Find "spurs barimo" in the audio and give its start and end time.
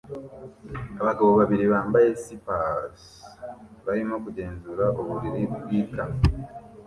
2.23-4.15